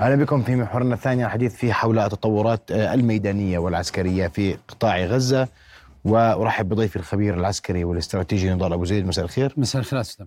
[0.00, 5.48] أهلا بكم في محورنا الثاني الحديث فيه حول التطورات الميدانية والعسكرية في قطاع غزة.
[6.04, 9.06] وأرحب بضيفي الخبير العسكري والاستراتيجي نضال أبو زيد.
[9.06, 9.54] مساء الخير.
[9.56, 10.26] مساء الخير أستاذ.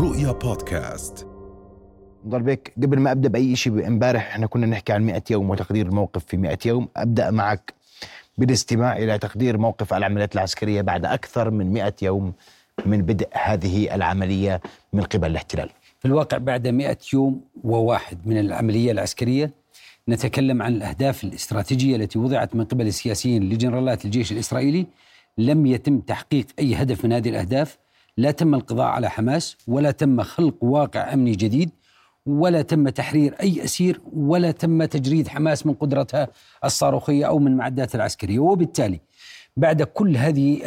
[0.00, 1.26] رؤيا بودكاست.
[2.26, 5.86] نضال بك قبل ما أبدأ بأي شيء امبارح إحنا كنا نحكي عن 100 يوم وتقدير
[5.86, 6.88] الموقف في 100 يوم.
[6.96, 7.74] أبدأ معك
[8.38, 12.32] بالاستماع إلى تقدير موقف العمليات العسكرية بعد أكثر من 100 يوم
[12.86, 14.60] من بدء هذه العملية
[14.92, 15.70] من قبل الاحتلال.
[16.06, 19.54] في الواقع بعد 100 يوم وواحد من العملية العسكرية
[20.08, 24.86] نتكلم عن الأهداف الاستراتيجية التي وضعت من قبل السياسيين لجنرالات الجيش الإسرائيلي.
[25.38, 27.78] لم يتم تحقيق أي هدف من هذه الأهداف،
[28.16, 31.70] لا تم القضاء على حماس ولا تم خلق واقع أمني جديد
[32.26, 36.28] ولا تم تحرير أي أسير ولا تم تجريد حماس من قدرتها
[36.64, 38.38] الصاروخية أو من معداتها العسكرية.
[38.38, 39.00] وبالتالي
[39.56, 40.60] بعد كل هذه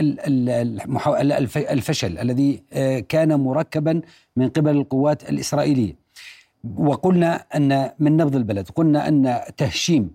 [1.56, 4.02] الفشل الذي آه، كان مركبا
[4.36, 5.96] من قبل القوات الإسرائيلية.
[6.76, 10.12] وقلنا أن من نبض البلد قلنا أن تهشيم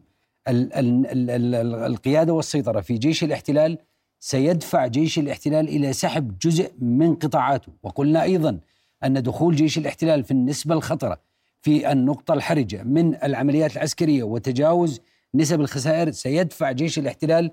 [1.86, 3.78] القيادة والسيطرة في جيش الاحتلال
[4.20, 7.72] سيدفع جيش الاحتلال إلى سحب جزء من قطاعاته.
[7.82, 8.58] وقلنا أيضا
[9.04, 11.20] أن دخول جيش الاحتلال في النسبة الخطرة
[11.62, 15.00] في النقطة الحرجة من العمليات العسكرية وتجاوز
[15.34, 17.50] نسب الخسائر سيدفع جيش الاحتلال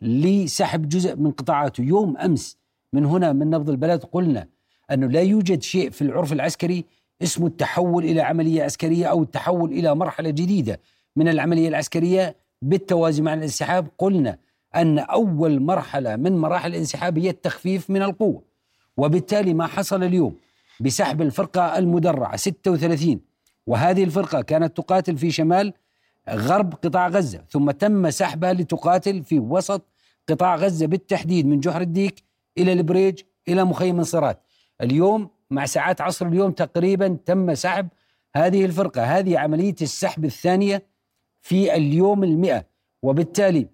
[0.00, 1.82] لسحب جزء من قطاعاته.
[1.82, 2.56] يوم أمس
[2.92, 4.48] من هنا من نبض البلد قلنا
[4.90, 6.84] أنه لا يوجد شيء في العرف العسكري
[7.22, 10.80] اسمه التحول إلى عملية عسكرية أو التحول إلى مرحلة جديدة
[11.16, 12.36] من العملية العسكرية.
[12.62, 14.38] بالتوازي مع الانسحاب قلنا
[14.74, 18.42] أن أول مرحلة من مراحل الانسحاب هي التخفيف من القوة.
[18.96, 20.34] وبالتالي ما حصل اليوم
[20.80, 23.20] بسحب الفرقة المدرعة 36
[23.66, 25.72] وهذه الفرقة كانت تقاتل في شمال
[26.34, 29.82] غرب قطاع غزة ثم تم سحبها لتقاتل في وسط
[30.28, 32.24] قطاع غزة بالتحديد من جحر الديك
[32.58, 34.42] إلى البريج إلى مخيم انصارات
[34.80, 37.88] اليوم مع ساعات عصر اليوم تقريبا تم سحب
[38.36, 39.02] هذه الفرقة.
[39.02, 40.86] هذه عملية السحب الثانية
[41.40, 42.64] في اليوم المئة
[43.02, 43.68] وبالتالي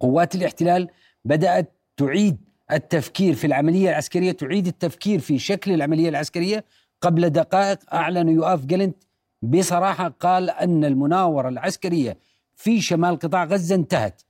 [0.00, 0.88] قوات الاحتلال
[1.24, 2.36] بدأت تعيد
[2.72, 6.64] التفكير في العملية العسكرية تعيد التفكير في شكل العملية العسكرية
[7.00, 9.03] قبل دقائق أعلن يؤاف جلنت
[9.44, 12.18] بصراحة قال أن المناورة العسكرية
[12.54, 14.22] في شمال قطاع غزة انتهت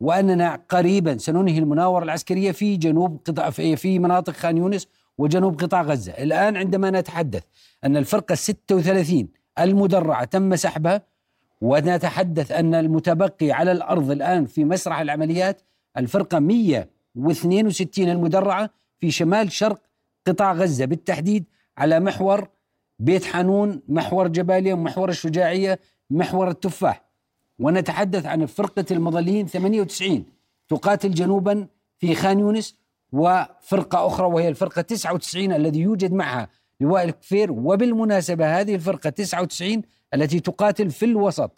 [0.00, 6.12] وأننا قريبا سننهي المناورة العسكرية في جنوب قطاع في مناطق خان يونس وجنوب قطاع غزة.
[6.12, 7.42] الآن عندما نتحدث
[7.84, 11.02] أن الفرقة 36 المدرعة تم سحبها
[11.60, 15.62] ونتحدث أن المتبقي على الأرض الآن في مسرح العمليات
[15.96, 18.70] الفرقة 162 المدرعة
[19.00, 19.80] في شمال شرق
[20.26, 21.44] قطاع غزة بالتحديد
[21.78, 22.48] على محور
[22.98, 25.78] بيت حانون محور جباليا محور الشجاعية
[26.10, 27.04] محور التفاح.
[27.58, 30.24] ونتحدث عن فرقة المظليين 98
[30.68, 31.66] تقاتل جنوبا
[31.98, 32.76] في خان يونس
[33.12, 36.48] وفرقة أخرى وهي الفرقة 99 الذي يوجد معها
[36.80, 37.52] لواء الكفير.
[37.52, 39.82] وبالمناسبة هذه الفرقة 99
[40.14, 41.50] التي تقاتل في الوسط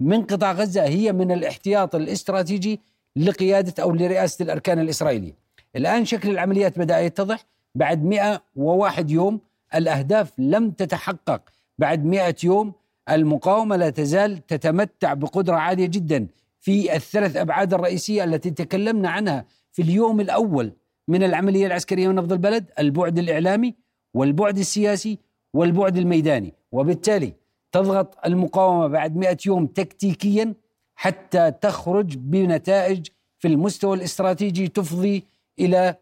[0.00, 2.80] من قطاع غزة هي من الاحتياط الاستراتيجي
[3.16, 5.34] لقيادة أو لرئاسة الأركان الإسرائيلية.
[5.76, 9.40] الآن شكل العمليات بدأ يتضح بعد 101 يوم
[9.74, 11.42] الأهداف لم تتحقق.
[11.78, 12.72] بعد مئة يوم
[13.10, 16.26] المقاومة لا تزال تتمتع بقدرة عالية جدا
[16.60, 20.72] في الثلاث أبعاد الرئيسية التي تكلمنا عنها في اليوم الأول
[21.08, 23.74] من العملية العسكرية من نبض البلد البعد الإعلامي
[24.14, 25.18] والبعد السياسي
[25.54, 26.54] والبعد الميداني.
[26.72, 27.34] وبالتالي
[27.72, 30.54] تضغط المقاومة بعد مئة يوم تكتيكيا
[30.94, 33.06] حتى تخرج بنتائج
[33.38, 35.24] في المستوى الاستراتيجي تفضي
[35.58, 35.96] إلى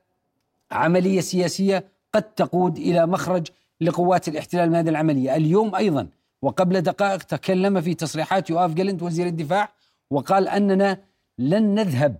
[0.70, 3.46] عملية سياسية قد تقود إلى مخرج
[3.80, 6.08] لقوات الاحتلال من هذه العملية، اليوم أيضا
[6.42, 9.68] وقبل دقائق تكلم في تصريحات يواف جالنت وزير الدفاع
[10.10, 11.00] وقال أننا
[11.38, 12.16] لن نذهب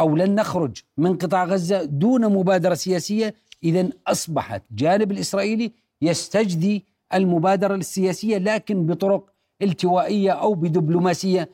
[0.00, 5.72] أو لن نخرج من قطاع غزة دون مبادرة سياسية، اذا أصبحت جانب الإسرائيلي
[6.02, 9.30] يستجدي المبادرة السياسية لكن بطرق
[9.62, 11.48] التوائية أو بدبلوماسية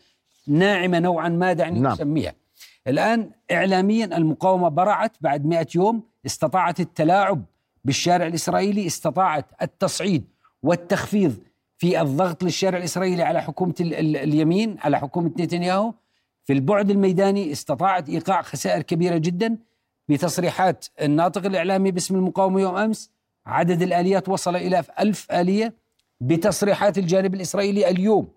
[0.47, 1.93] ناعمة نوعا ما دعني نعم.
[1.93, 2.35] أسميها.
[2.87, 7.45] الآن اعلاميا المقاومة برعت بعد 100 يوم استطاعت التلاعب
[7.85, 10.25] بالشارع الإسرائيلي استطاعت التصعيد
[10.63, 11.37] والتخفيض
[11.79, 15.95] في الضغط للشارع الإسرائيلي على حكومة اليمين على حكومة نتنياهو.
[16.45, 19.59] في البعد الميداني استطاعت إيقاع خسائر كبيرة جدا
[20.09, 23.11] بتصريحات الناطق الإعلامي باسم المقاومة يوم أمس.
[23.47, 25.75] عدد الآليات وصل إلى ألف آلية
[26.21, 28.29] بتصريحات الجانب الإسرائيلي اليوم.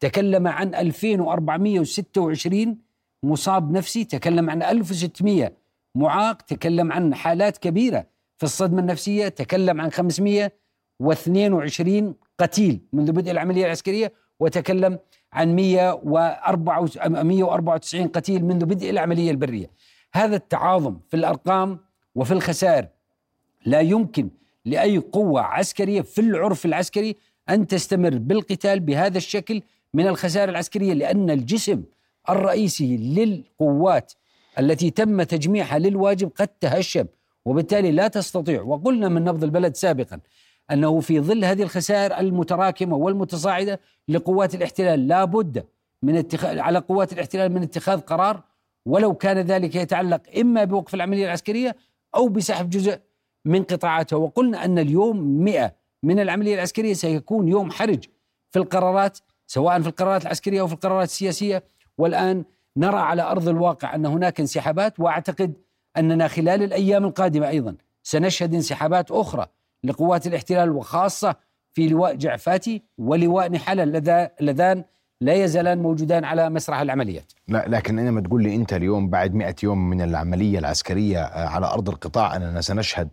[0.00, 2.78] تكلم عن 2426
[3.22, 5.52] مصاب نفسي تكلم عن 1600
[5.94, 8.06] معاق تكلم عن حالات كبيرة
[8.40, 14.98] في الصدمة النفسية تكلم عن 522 قتيل منذ بدء العملية العسكرية وتكلم
[15.32, 19.70] عن 194 قتيل منذ بدء العملية البرية.
[20.14, 21.78] هذا التعاظم في الأرقام
[22.14, 22.86] وفي الخسائر
[23.66, 24.30] لا يمكن
[24.64, 27.16] لأي قوة عسكرية في العرف العسكري
[27.48, 29.62] أن تستمر بالقتال بهذا الشكل
[29.94, 31.82] من الخسائر العسكرية لأن الجسم
[32.28, 34.12] الرئيسي للقوات
[34.58, 37.06] التي تم تجميعها للواجب قد تهشم.
[37.46, 38.62] وبالتالي لا تستطيع.
[38.62, 40.20] وقلنا من نبض البلد سابقا
[40.70, 45.64] أنه في ظل هذه الخسائر المتراكمة والمتصاعدة لقوات الاحتلال لا بد
[46.02, 48.42] من اتخاذ على قوات الاحتلال من اتخاذ قرار
[48.86, 51.76] ولو كان ذلك يتعلق إما بوقف العملية العسكرية
[52.14, 52.98] أو بسحب جزء
[53.44, 54.16] من قطاعاتها.
[54.16, 58.04] وقلنا أن اليوم 100 من العملية العسكرية سيكون يوم حرج
[58.50, 61.62] في القرارات سواء في القرارات العسكرية أو في القرارات السياسية.
[61.98, 62.44] والآن
[62.76, 65.52] نرى على أرض الواقع أن هناك انسحابات وأعتقد
[65.96, 69.46] أننا خلال الأيام القادمة أيضا سنشهد انسحابات أخرى
[69.84, 71.36] لقوات الاحتلال وخاصة
[71.72, 73.82] في لواء جعفاتي ولواء نحلة
[74.40, 74.84] اللذان
[75.20, 77.32] لا يزالان موجودان على مسرح العمليات.
[77.48, 81.66] لا لكن عندما تقول لي أنت اليوم بعد 100 يوم من العملية العسكرية آه، على
[81.66, 83.08] أرض القطاع أننا سنشهد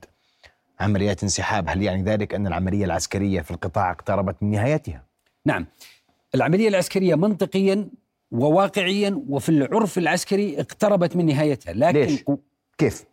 [0.80, 1.70] عمليات انسحاب.
[1.70, 5.04] هل يعني ذلك أن العملية العسكرية في القطاع اقتربت من نهايتها؟
[5.46, 5.66] نعم.
[6.36, 7.88] العملية العسكرية منطقيا
[8.32, 12.24] وواقعيا وفي العرف العسكري اقتربت من نهايتها لكن ليش؟
[12.78, 13.04] كيف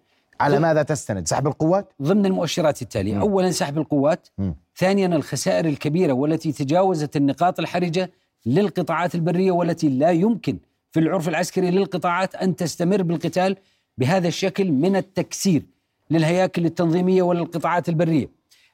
[0.40, 3.20] على ماذا تستند سحب القوات ضمن المؤشرات التالية م.
[3.20, 4.52] اولا سحب القوات م.
[4.76, 8.10] ثانيا الخسائر الكبيرة والتي تجاوزت النقاط الحرجة
[8.46, 10.58] للقطاعات البرية والتي لا يمكن
[10.92, 13.56] في العرف العسكري للقطاعات أن تستمر بالقتال
[13.98, 15.62] بهذا الشكل من التكسير
[16.10, 18.28] للهياكل التنظيمية وللقطاعات البرية.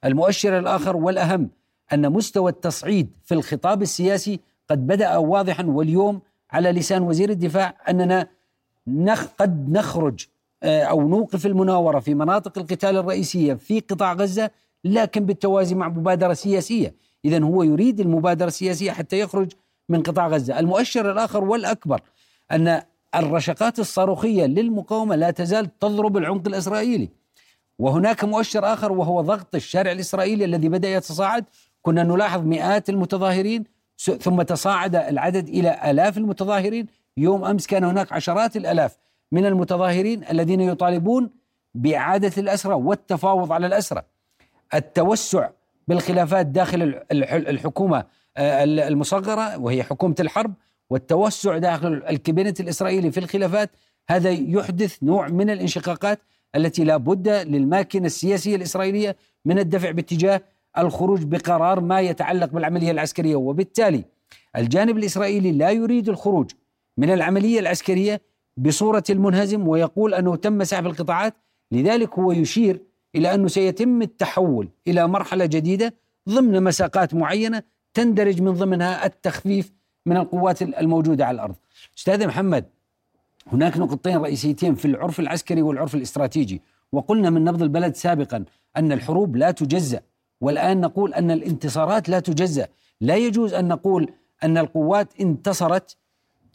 [0.05, 1.51] المؤشر الآخر والأهم
[1.93, 4.41] أن مستوى التصعيد في الخطاب السياسي
[4.71, 6.21] قد بدأ واضحا واليوم
[6.51, 8.27] على لسان وزير الدفاع أننا
[8.87, 10.27] نخ قد نخرج
[10.63, 14.51] أو نوقف المناورة في مناطق القتال الرئيسية في قطاع غزة
[14.85, 19.53] لكن بالتوازي مع مبادرة سياسية، اذا هو يريد المبادرة السياسية حتى يخرج
[19.89, 22.01] من قطاع غزة، المؤشر الآخر والأكبر
[22.53, 22.83] أن
[23.15, 27.09] الرشقات الصاروخية للمقاومة لا تزال تضرب العمق الإسرائيلي.
[27.79, 31.45] وهناك مؤشر آخر وهو ضغط الشارع الإسرائيلي الذي بدأ يتصاعد،
[31.83, 33.65] كنا نلاحظ مئات المتظاهرين
[34.21, 36.87] ثم تصاعد العدد إلى آلاف المتظاهرين،
[37.17, 38.97] يوم أمس كان هناك عشرات الآلاف
[39.33, 41.31] من المتظاهرين الذين يطالبون
[41.75, 44.03] بإعادة الاسرى والتفاوض على الاسرى.
[44.75, 45.51] التوسع
[45.89, 48.05] بالخلافات داخل الحكومة
[48.37, 50.55] آه، المصغرة وهي حكومة الحرب
[50.91, 53.71] والتوسع داخل الكابينت الإسرائيلي في الخلافات
[54.09, 56.21] هذا يحدث نوع من الانشقاقات
[56.57, 60.43] التي لا بد للماكينة السياسية الإسرائيلية من الدفع باتجاه
[60.79, 64.05] الخروج بقرار ما يتعلق بالعملية العسكرية وبالتالي
[64.57, 66.51] الجانب الإسرائيلي لا يريد الخروج
[66.97, 68.21] من العملية العسكرية
[68.61, 71.35] بصورة المنهزم ويقول أنه تم سحب القطاعات
[71.73, 72.83] لذلك هو يشير
[73.15, 75.95] إلى أنه سيتم التحول إلى مرحلة جديدة
[76.29, 77.63] ضمن مساقات معينة
[77.95, 79.73] تندرج من ضمنها التخفيف
[80.07, 81.55] من القوات الموجودة على الأرض.
[81.99, 82.65] أستاذ محمد
[83.53, 86.63] هناك نقطتين رئيسيتين في العرف العسكري والعرف الاستراتيجي
[86.93, 88.45] وقلنا من نبض البلد سابقا
[88.77, 90.01] أن الحروب لا تجزأ
[90.41, 92.69] والآن نقول أن الانتصارات لا تجزأ،
[93.01, 94.13] لا يجوز أن نقول
[94.45, 95.97] أن القوات انتصرت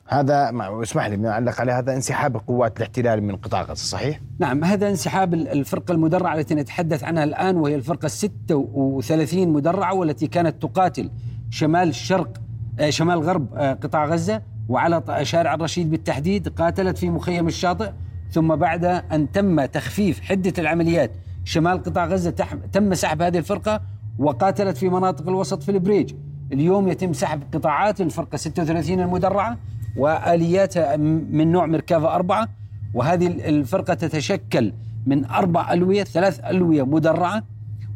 [0.08, 0.52] هذا
[0.84, 5.34] اسمح لي نعلق على هذا انسحاب قوات الاحتلال من قطاع غزة صحيح؟ نعم هذا انسحاب
[5.34, 11.12] الفرقة المدرعة التي نتحدث عنها الآن وهي الفرقة 36 مدرعة والتي كانت تقاتل
[11.50, 12.42] شمال الشرق
[12.80, 17.92] آه، شمال غرب آه، قطاع غزة وعلى شارع الرشيد بالتحديد قاتلت في مخيم الشاطئ
[18.32, 21.12] ثم بعد أن تم تخفيف حدة العمليات
[21.44, 22.32] شمال قطاع غزة
[22.74, 23.82] تم سحب هذه الفرقة
[24.20, 26.14] وقاتلت في مناطق الوسط في البريج
[26.54, 29.58] اليوم يتم سحب قطاعات الفرقة 36 المدرعة
[29.98, 32.48] والياتها من نوع مركافة أربعة
[32.94, 34.74] وهذه الفرقة تتشكل
[35.06, 37.44] من أربع ألوية ثلاث ألوية مدرعة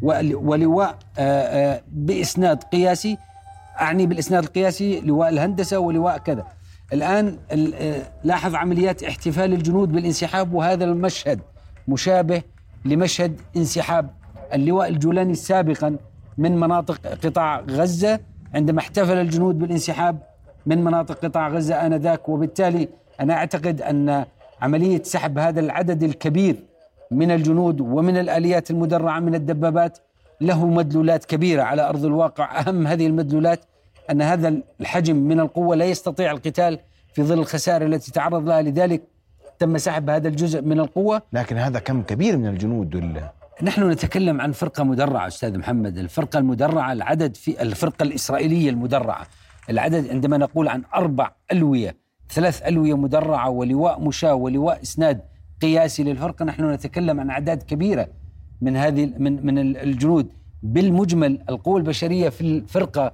[0.02, 3.18] ولواء آه، آه، بإسناد قياسي
[3.82, 6.48] أعني بالإسناد القياسي لواء الهندسة ولواء كذا.
[6.94, 11.40] الآن آه، لاحظ عمليات احتفال الجنود بالانسحاب وهذا المشهد
[11.88, 12.42] مشابه
[12.86, 14.10] لمشهد انسحاب
[14.54, 15.98] اللواء الجولاني سابقا
[16.38, 18.20] من مناطق قطاع غزة.
[18.54, 20.29] عندما احتفل الجنود بالانسحاب
[20.70, 22.88] من مناطق قطاع غزة آنذاك وبالتالي
[23.20, 24.26] أنا أعتقد أن
[24.62, 26.56] عملية سحب هذا العدد الكبير
[27.12, 29.98] من الجنود ومن الآليات المدرعة من الدبابات
[30.42, 32.60] له مدلولات كبيرة على أرض الواقع.
[32.60, 33.60] أهم هذه المدلولات
[34.12, 36.80] أن هذا الحجم من القوة لا يستطيع القتال
[37.14, 38.62] في ظل الخسائر التي تعرض لها.
[38.62, 39.02] لذلك
[39.60, 41.22] تم سحب هذا الجزء من القوة.
[41.34, 42.96] لكن هذا كم كبير من الجنود
[43.62, 45.98] نحن نتكلم عن فرقة مدرعة أستاذ محمد.
[45.98, 49.28] الفرقة المدرعة العدد في الفرقة الإسرائيلية المدرعة.
[49.70, 51.96] العدد عندما نقول عن أربع ألوية
[52.30, 55.22] ثلاث ألوية مدرعة ولواء مشاة ولواء إسناد
[55.62, 58.08] قياسي للفرقة نحن نتكلم عن أعداد كبيرة
[58.62, 60.28] من هذه من من الجنود
[60.64, 63.12] بالمجمل القوة البشرية في الفرقة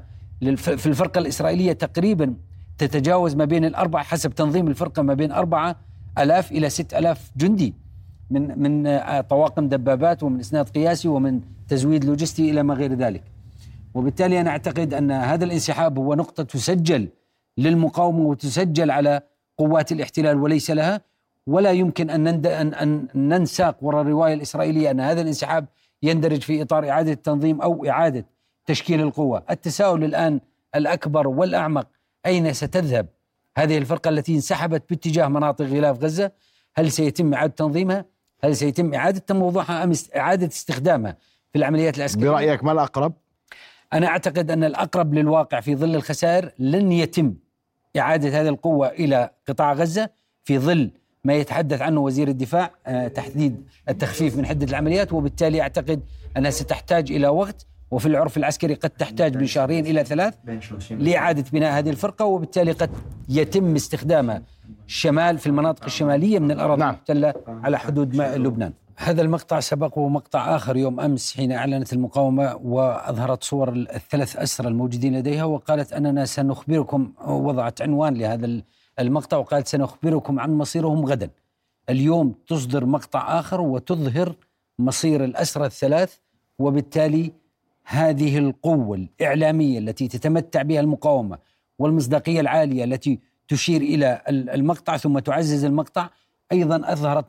[0.58, 2.34] في الفرقة الإسرائيلية تقريبا
[2.78, 5.76] تتجاوز ما بين الأربعة حسب تنظيم الفرقة ما بين أربعة
[6.18, 7.74] ألاف إلى ست ألاف جندي
[8.30, 13.24] من من طواقم دبابات ومن إسناد قياسي ومن تزويد لوجستي إلى ما غير ذلك.
[13.96, 17.10] وبالتالي أنا أعتقد أن هذا الانسحاب هو نقطة تسجل
[17.58, 19.22] للمقاومة وتسجل على
[19.58, 21.02] قوات الاحتلال وليس لها
[21.48, 25.66] ولا يمكن أن ان أن ننساق وراء الرواية الإسرائيلية أن هذا الانسحاب
[26.04, 28.26] يندرج في إطار إعادة التنظيم أو إعادة
[28.66, 30.40] تشكيل القوة، التساؤل الآن
[30.76, 31.88] الأكبر والأعمق
[32.26, 33.08] أين ستذهب
[33.58, 36.32] هذه الفرقة التي انسحبت باتجاه مناطق غلاف غزة؟
[36.76, 38.06] هل سيتم إعادة تنظيمها؟
[38.44, 41.18] هل سيتم إعادة تموضعها أم إعادة استخدامها
[41.52, 43.14] في العمليات العسكرية؟ برأيك ما الأقرب؟
[43.96, 47.34] أنا أعتقد أن الأقرب للواقع في ظل الخسائر لن يتم
[47.98, 50.10] إعادة هذه القوة إلى قطاع غزة
[50.44, 50.92] في ظل
[51.24, 56.02] ما يتحدث عنه وزير الدفاع آه، تحديد التخفيف من حدة العمليات وبالتالي أعتقد
[56.38, 60.34] أنها ستحتاج إلى وقت وفي العرف العسكري قد تحتاج من شهرين إلى ثلاث
[60.92, 62.90] لإعادة بناء هذه الفرقة وبالتالي قد
[63.30, 64.42] يتم استخدامها
[64.88, 66.90] الشمال في المناطق الشمالية من الأراضي نعم.
[66.90, 68.74] المحتلة على حدود لبنان.
[68.98, 75.18] هذا المقطع سبقه مقطع آخر يوم أمس حين أعلنت المقاومة وأظهرت صور الثلاث أسرى الموجودين
[75.18, 78.62] لديها وقالت أننا سنخبركم وضعت عنوان لهذا
[79.00, 81.30] المقطع وقالت سنخبركم عن مصيرهم غدا.
[81.90, 84.36] اليوم تصدر مقطع آخر وتظهر
[84.80, 86.16] مصير الأسرى الثلاث
[86.60, 87.32] وبالتالي
[87.84, 91.38] هذه القوة الإعلامية التي تتمتع بها المقاومة
[91.80, 96.10] والمصداقية العالية التي تشير إلى المقطع ثم تعزز المقطع
[96.52, 97.26] أيضا أظهرت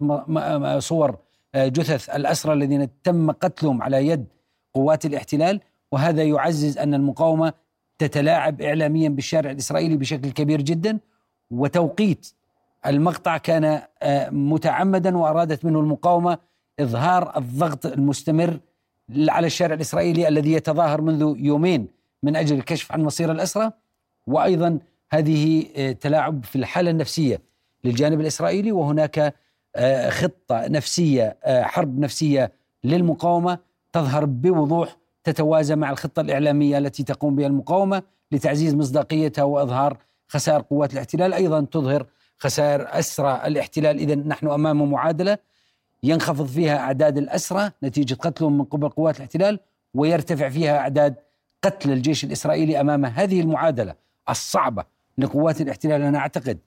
[0.78, 1.25] صور
[1.56, 4.26] جثث الأسرى الذين تم قتلهم على يد
[4.74, 5.60] قوات الاحتلال
[5.92, 7.52] وهذا يعزز أن المقاومة
[7.98, 10.98] تتلاعب اعلاميا بالشارع الإسرائيلي بشكل كبير جدا
[11.50, 12.32] وتوقيت
[12.86, 16.38] المقطع كان آه، متعمدا وأرادت منه المقاومة
[16.80, 18.60] إظهار الضغط المستمر
[19.28, 21.88] على الشارع الإسرائيلي الذي يتظاهر منذ يومين
[22.22, 23.72] من أجل الكشف عن مصير الأسرى
[24.26, 24.78] وأيضا
[25.10, 27.40] هذه آه، تلاعب في الحالة النفسية
[27.84, 29.34] للجانب الإسرائيلي وهناك
[30.10, 32.52] خطة نفسية آه، حرب نفسية
[32.84, 33.58] للمقاومة
[33.92, 38.02] تظهر بوضوح تتوازى مع الخطة الإعلامية التي تقوم بها المقاومة
[38.32, 41.34] لتعزيز مصداقيتها وإظهار خسائر قوات الاحتلال.
[41.34, 42.06] أيضا تظهر
[42.38, 43.98] خسائر أسرى الاحتلال.
[43.98, 45.38] اذا نحن أمام معادلة
[46.02, 49.60] ينخفض فيها أعداد الأسرى نتيجة قتلهم من قبل قوات الاحتلال
[49.94, 51.14] ويرتفع فيها أعداد
[51.62, 53.94] قتل الجيش الإسرائيلي أمام هذه المعادلة
[54.28, 54.84] الصعبة
[55.18, 56.02] لقوات الاحتلال.
[56.02, 56.58] أنا أعتقد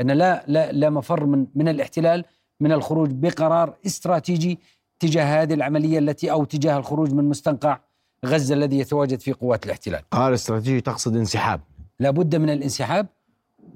[0.00, 2.24] أن لا لا لا مفر من من الاحتلال
[2.60, 4.58] من الخروج بقرار استراتيجي
[5.00, 7.80] تجاه هذه العملية التي أو تجاه الخروج من مستنقع
[8.26, 10.02] غزة الذي يتواجد في قوات الاحتلال.
[10.10, 11.60] قرار استراتيجي تقصد انسحاب.
[12.00, 13.06] لابد من الانسحاب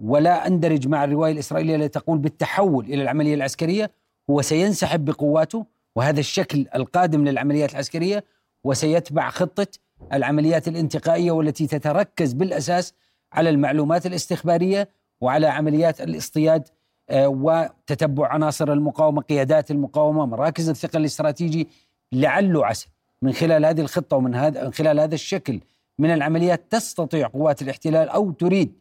[0.02, 3.90] ولا أندرج مع الروايه الاسرائيليه التي تقول بالتحول إلى العملية العسكرية
[4.30, 5.66] هو سينسحب بقواته
[5.96, 8.24] وهذا الشكل القادم للعمليات العسكرية
[8.64, 9.66] وسيتبع خطة
[10.12, 12.94] العمليات الانتقائية والتي تتركز بالأساس
[13.32, 14.88] على المعلومات الاستخبارية
[15.20, 16.68] وعلى عمليات الاصطياد
[17.12, 21.68] وتتبع عناصر المقاومة، قيادات المقاومة، مراكز الثقل الاستراتيجي
[22.12, 22.88] لعل عسى
[23.22, 25.60] من خلال هذه الخطة ومن هذا من خلال هذا الشكل
[25.98, 28.72] من العمليات تستطيع قوات الاحتلال أو تريد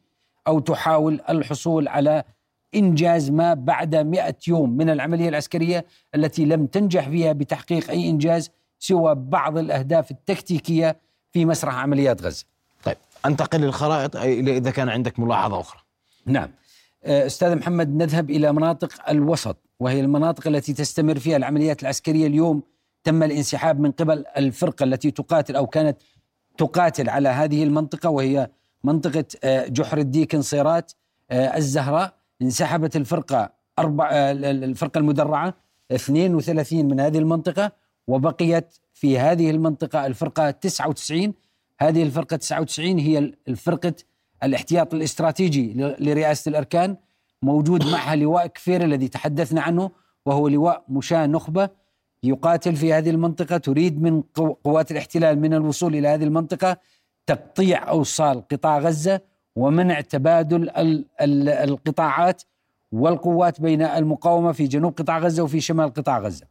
[0.48, 2.24] أو تحاول الحصول على
[2.76, 8.52] إنجاز ما بعد مئة يوم من العملية العسكرية التي لم تنجح فيها بتحقيق أي إنجاز
[8.80, 10.98] سوى بعض الأهداف التكتيكية
[11.32, 12.46] في مسرح عمليات غزة.
[12.84, 15.80] طيب أنتقل للخرائط إذا كان عندك ملاحظة أخرى.
[16.26, 16.50] نعم.
[17.08, 22.64] آه، أستاذ محمد نذهب إلى مناطق الوسط وهي المناطق التي تستمر فيها العمليات العسكرية اليوم.
[23.04, 25.98] تم الانسحاب من قبل الفرقة التي تقاتل أو كانت
[26.58, 28.50] تقاتل على هذه المنطقة وهي
[28.84, 30.92] منطقة آه، جحر الديك صيرات
[31.32, 32.14] آه، الزهراء.
[32.42, 35.54] انسحبت الفرقة أربع الفرقة المدرعة
[35.92, 37.72] 32 من هذه المنطقة
[38.08, 41.34] وبقيت في هذه المنطقة الفرقة 99
[41.80, 43.94] هذه الفرقة 99 هي الفرقة
[44.44, 46.98] الاحتياط الاستراتيجي لرئاسة الأركان
[47.42, 49.92] موجود معها لواء كفير الذي تحدثنا عنه
[50.26, 51.70] وهو لواء مشاة نخبة
[52.24, 54.22] يقاتل في هذه المنطقة تريد من
[54.64, 56.78] قوات الاحتلال من الوصول إلى هذه المنطقة
[57.26, 59.22] تقطيع أوصال قطاع غزة
[59.56, 60.70] ومنع تبادل
[61.50, 62.44] القطاعات
[62.92, 66.46] والقوات بين المقاومة في جنوب قطاع غزة وفي شمال قطاع غزة.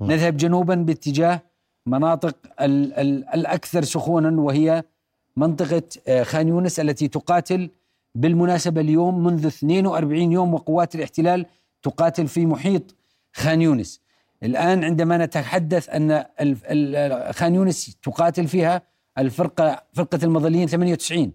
[0.00, 1.42] نذهب جنوبا باتجاه
[1.86, 4.84] مناطق ال ال الأكثر سخونا وهي
[5.40, 7.70] منطقة آه، خان يونس التي تقاتل
[8.14, 11.46] بالمناسبة اليوم منذ 42 يوم وقوات الاحتلال
[11.82, 12.94] تقاتل في محيط
[13.32, 14.00] خان يونس.
[14.42, 16.24] الآن عندما نتحدث أن
[17.32, 18.82] خان يونس تقاتل فيها
[19.18, 21.32] الفرقة فرقة المظليين 98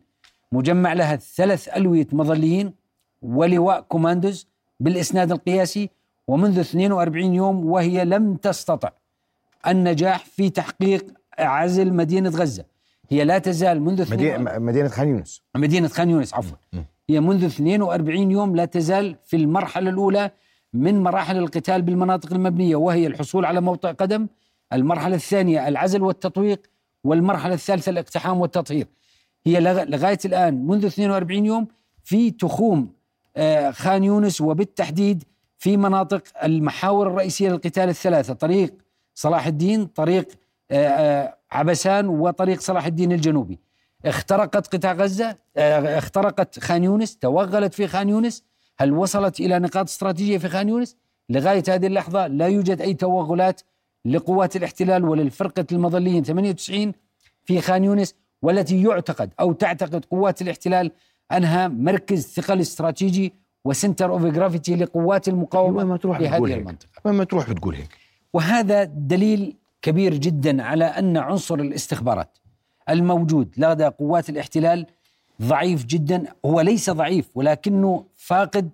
[0.52, 2.74] مجمع لها ثلاث ألوية مظليين
[3.22, 4.48] ولواء كوماندوز
[4.80, 5.90] بالإسناد القياسي
[6.28, 8.90] ومنذ 42 يوم وهي لم تستطع
[9.68, 11.06] النجاح في تحقيق
[11.40, 12.75] عزل مدينة غزة
[13.10, 15.44] هي لا تزال منذ مدينة, مدينة خان يونس.
[15.56, 16.58] مدينة خان يونس عفوا.
[17.10, 20.32] هي منذ 42 يوم لا تزال في المرحلة الأولى
[20.74, 24.28] من مراحل القتال بالمناطق المبنية وهي الحصول على موطئ قدم
[24.74, 26.62] المرحلة الثانية العزل والتطويق
[27.04, 28.88] والمرحلة الثالثة الاقتحام والتطهير.
[29.46, 31.68] هي لغاية الآن منذ 42 يوم
[32.04, 32.90] في تخوم
[33.38, 35.24] آه، خان يونس وبالتحديد
[35.58, 38.74] في مناطق المحاور الرئيسية للقتال الثلاثة طريق
[39.16, 40.28] صلاح الدين طريق
[40.72, 43.60] آه، آه، عبسان وطريق صلاح الدين الجنوبي.
[44.06, 48.44] اخترقت قطاع غزة اخترقت خان يونس توغلت في خان يونس.
[48.80, 50.98] هل وصلت إلى نقاط استراتيجية في خان يونس؟
[51.30, 53.62] لغاية هذه اللحظة لا يوجد أي توغلات
[54.06, 56.94] لقوات الاحتلال وللفرقة المظليين 98
[57.44, 60.92] في خان يونس والتي يعتقد أو تعتقد قوات الاحتلال
[61.32, 63.34] أنها مركز ثقل استراتيجي
[63.66, 66.54] و center of gravity لقوات المقاومة في هذه.
[66.54, 66.90] المنطقة.
[67.06, 67.90] وين ما تروح بتقول هيك؟
[68.34, 72.38] وهذا دليل كبير جدا على أن عنصر الاستخبارات
[72.90, 74.86] الموجود لدى قوات الاحتلال
[75.42, 78.70] ضعيف جدا هو ليس ضعيف ولكنه فاقد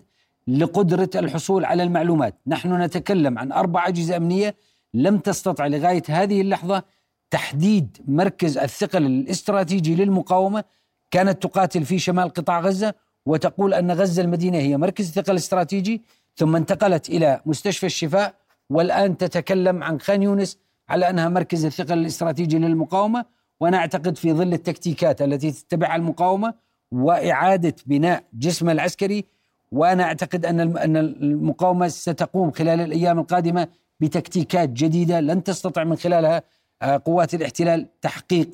[0.48, 2.36] لقدرة الحصول على المعلومات.
[2.48, 4.56] نحن نتكلم عن أربع أجهزة أمنية
[4.94, 6.84] لم تستطع لغاية هذه اللحظة
[7.32, 10.64] تحديد مركز الثقل الاستراتيجي للمقاومة.
[11.12, 12.94] كانت تقاتل في شمال قطاع غزة
[13.26, 16.02] وتقول أن غزة المدينة هي مركز ثقل استراتيجي
[16.36, 18.34] ثم انتقلت إلى مستشفى الشفاء
[18.70, 20.58] والآن تتكلم عن خان يونس
[20.92, 23.26] على أنها مركز الثقل الاستراتيجي للمقاومة
[23.60, 26.54] وأنا أعتقد في ظل التكتيكات التي تتبعها المقاومة
[26.92, 29.26] وإعادة بناء جسمها العسكري
[29.72, 33.68] وأنا أعتقد أن أن المقاومة ستقوم خلال الأيام القادمة
[34.00, 36.44] بتكتيكات جديدة لن تستطع من خلالها
[36.82, 38.50] آه، قوات الاحتلال تحقيق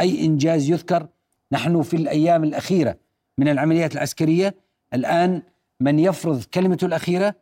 [0.00, 1.06] أي إنجاز يذكر.
[1.52, 2.96] نحن في الأيام الأخيرة
[3.38, 4.54] من العمليات العسكرية
[4.94, 5.42] الآن
[5.80, 7.34] من يفرض كلمته الأخيرة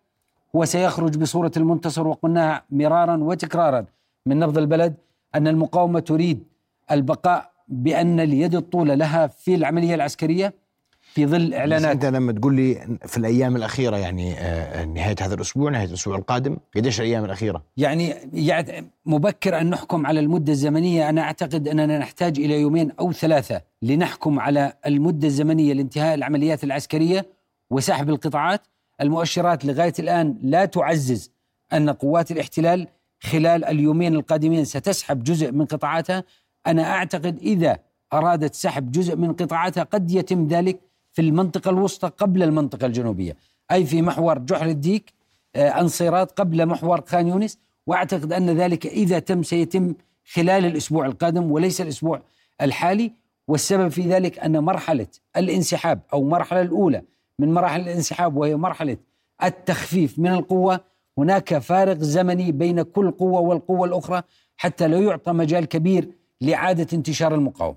[0.56, 3.86] هو سيخرج بصورة المنتصر وقلناها مرارا وتكرارا.
[4.26, 4.94] من نبض البلد
[5.34, 6.44] أن المقاومة تريد
[6.90, 10.54] البقاء بأن اليد الطولة لها في العملية العسكرية
[11.00, 11.90] في ظل إعلانات.
[11.90, 16.56] أنت لما تقول لي في الأيام الأخيرة يعني آه، نهاية هذا الأسبوع نهاية الأسبوع القادم
[16.76, 21.08] قديش الأيام الأخيرة؟ يعني يعني مبكر أن نحكم على المدة الزمنية.
[21.08, 27.26] أنا أعتقد أننا نحتاج إلى يومين أو ثلاثة لنحكم على المدة الزمنية لانتهاء العمليات العسكرية
[27.70, 28.60] وسحب القطاعات.
[29.00, 31.30] المؤشرات لغاية الآن لا تعزز
[31.72, 32.88] أن قوات الاحتلال
[33.20, 36.24] خلال اليومين القادمين ستسحب جزء من قطاعاتها.
[36.66, 37.78] أنا أعتقد إذا
[38.12, 40.80] أرادت سحب جزء من قطاعاتها قد يتم ذلك
[41.12, 43.36] في المنطقة الوسطى قبل المنطقة الجنوبية
[43.72, 45.12] أي في محور جحر الديك
[45.56, 47.58] آه، أنصيرات قبل محور خان يونس.
[47.86, 49.94] وأعتقد أن ذلك إذا تم سيتم
[50.32, 52.22] خلال الأسبوع القادم وليس الأسبوع
[52.60, 53.12] الحالي.
[53.48, 57.02] والسبب في ذلك أن مرحلة الانسحاب أو المرحلة الأولى
[57.38, 58.96] من مراحل الانسحاب وهي مرحلة
[59.44, 60.80] التخفيف من القوة
[61.18, 64.22] هناك فارق زمني بين كل قوة والقوة الأخرى
[64.56, 66.08] حتى لا يعطى مجال كبير
[66.40, 67.76] لإعادة انتشار المقاومة.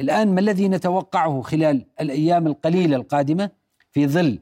[0.00, 3.50] الآن ما الذي نتوقعه خلال الأيام القليلة القادمة
[3.90, 4.38] في ظل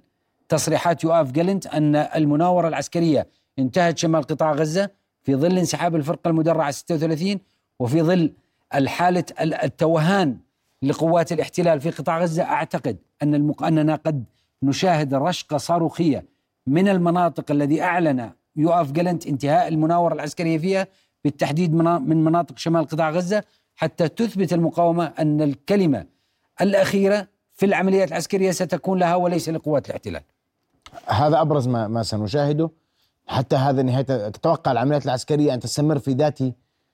[0.49, 3.27] تصريحات يؤاف جالنت أن المناورة العسكرية
[3.59, 4.91] انتهت شمال قطاع غزة
[5.23, 7.39] في ظل انسحاب الفرقة المدرعة 36
[7.79, 8.33] وفي ظل
[8.75, 10.39] الحالة التوهان
[10.83, 13.63] لقوات الاحتلال في قطاع غزة أعتقد أن المق...
[13.63, 14.25] أننا قد
[14.63, 16.25] نشاهد رشقة صاروخية
[16.67, 20.87] من المناطق الذي أعلن يؤاف جالنت انتهاء المناورة العسكرية فيها
[21.25, 26.07] بالتحديد من مناطق شمال قطاع غزة حتى تثبت المقاومة أن الكلمة
[26.61, 30.23] الأخيرة في العمليات العسكرية ستكون لها وليس لقوات الاحتلال.
[31.07, 32.71] هذا أبرز ما ما سنشاهده
[33.27, 36.39] حتى هذا نهاية تتوقع العمليات العسكرية أن تستمر في ذات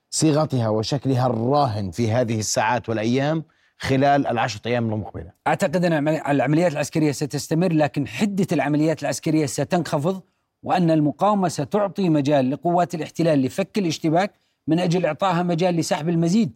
[0.09, 3.43] صيغتها وشكلها الراهن في هذه الساعات والأيام
[3.81, 10.21] خلال العشرة أيام المقبلة أعتقد أن العمليات العسكرية ستستمر لكن حدة العمليات العسكرية ستنخفض
[10.63, 14.31] وأن المقاومة ستعطي مجال لقوات الاحتلال لفك الاشتباك
[14.67, 16.51] من أجل إعطائها مجال لسحب المزيد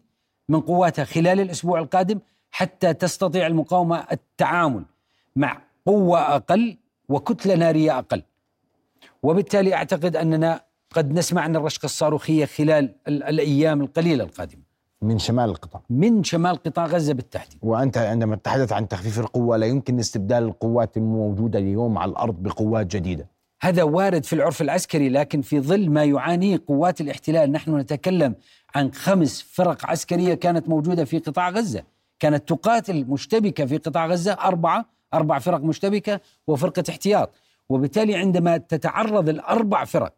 [0.50, 2.20] من قواتها خلال الأسبوع القادم
[2.52, 4.86] حتى تستطيع المقاومة التعامل
[5.36, 6.78] مع قوة أقل
[7.10, 8.22] وكتلة نارية أقل.
[9.24, 10.62] وبالتالي أعتقد أننا
[10.92, 14.65] قد نسمع عن الرشقة الصاروخية خلال الأيام القليلة القادمة.
[15.02, 17.60] من شمال القطاع من شمال قطاع غزة بالتحديد.
[17.62, 22.88] وأنت عندما تتحدث عن تخفيف القوة لا يمكن استبدال القوات الموجودة اليوم على الأرض بقوات
[22.88, 23.28] جديدة.
[23.62, 28.36] هذا وارد في العرف العسكري لكن في ظل ما يعانيه قوات الاحتلال نحن نتكلم
[28.76, 31.84] عن خمس فرق عسكرية كانت موجودة في قطاع غزة
[32.20, 37.32] كانت تقاتل مشتبكة في قطاع غزة أربعة أربع فرق مشتبكة وفرقة احتياط
[37.70, 40.14] وبالتالي عندما تتعرض الأربع فرق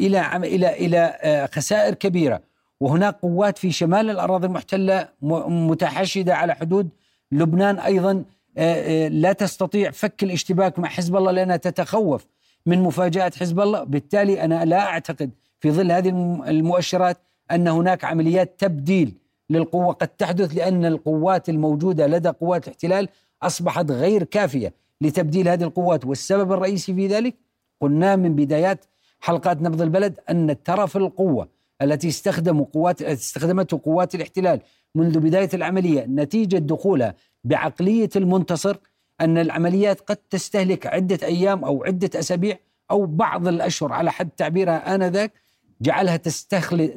[0.00, 2.40] إلى إلى إلى آه، خسائر كبيرة
[2.82, 6.88] وهناك قوات في شمال الأراضي المحتلة متحشدة على حدود
[7.32, 8.24] لبنان أيضا
[8.58, 12.26] آه، آه، لا تستطيع فك الاشتباك مع حزب الله لأنها تتخوف
[12.66, 16.08] من مفاجاه حزب الله، بالتالي أنا لا أعتقد في ظل هذه
[16.48, 17.18] المؤشرات
[17.50, 19.14] أن هناك عمليات تبديل
[19.50, 19.92] للقوة.
[19.92, 23.08] قد تحدث لأن القوات الموجودة لدى قوات الاحتلال
[23.42, 26.04] أصبحت غير كافية لتبديل هذه القوات.
[26.04, 27.34] والسبب الرئيسي في ذلك
[27.80, 28.84] قلنا من بدايات
[29.20, 34.60] حلقات نبض البلد أن ترف القوة التي استخدموا قوات استخدمته قوات الاحتلال
[34.94, 37.14] منذ بداية العملية نتيجة دخولها
[37.44, 38.76] بعقلية المنتصر
[39.20, 42.58] أن العمليات قد تستهلك عدة أيام أو عدة أسابيع
[42.90, 45.32] أو بعض الأشهر على حد تعبيرها آنذاك
[45.80, 46.16] جعلها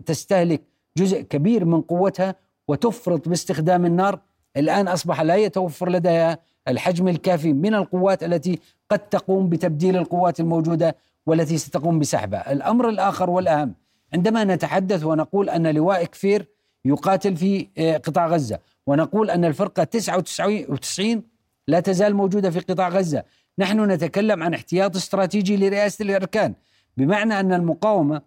[0.06, 0.62] تستهلك
[0.98, 2.36] جزء كبير من قوتها
[2.68, 4.20] وتفرط باستخدام النار
[4.58, 10.96] الآن أصبح لا يتوفر لديها الحجم الكافي من القوات التي قد تقوم بتبديل القوات الموجودة
[11.26, 12.52] والتي ستقوم بسحبها.
[12.52, 13.74] الأمر الآخر والأهم
[14.16, 16.48] عندما نتحدث ونقول أن لواء كفير
[16.86, 21.24] يقاتل في آه، قطاع غزة ونقول أن الفرقة 99
[21.68, 23.24] لا تزال موجودة في قطاع غزة،
[23.60, 26.54] نحن نتكلم عن احتياط استراتيجي لرئاسة الأركان
[26.98, 28.22] بمعنى أن المقاومة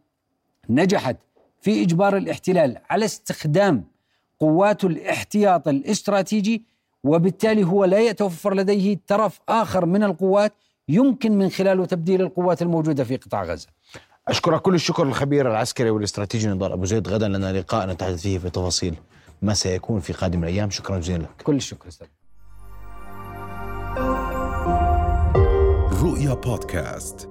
[0.68, 1.16] نجحت
[1.60, 3.84] في إجبار الاحتلال على استخدام
[4.40, 6.64] قوات الاحتياط الاستراتيجي
[7.04, 10.52] وبالتالي هو لا يتوفر لديه طرف آخر من القوات
[10.88, 13.68] يمكن من خلاله تبديل القوات الموجودة في قطاع غزة.
[14.28, 18.50] أشكرك كل الشكر للخبير العسكري والاستراتيجي نضال أبو زيد غدا لنا لقاء نتحدث فيه في
[18.50, 18.94] تفاصيل
[19.42, 21.42] ما سيكون في قادم الأيام شكرا جزيلا لك.
[21.44, 22.06] كل الشكر أستاذ.
[26.02, 27.28] رؤيا بودكاست